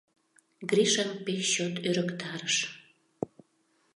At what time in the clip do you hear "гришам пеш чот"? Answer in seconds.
0.69-1.75